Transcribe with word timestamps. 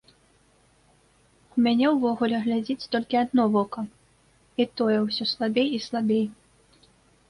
У 1.57 1.65
мяне 1.67 1.85
ўвогуле 1.99 2.37
глядзіць 2.47 2.89
толькі 2.97 3.21
адно 3.23 3.43
вока, 3.59 3.81
і 4.63 4.71
тое 4.79 4.97
ўсё 5.09 5.33
слабей 5.37 5.67
і 5.79 5.89
слабей. 5.91 6.25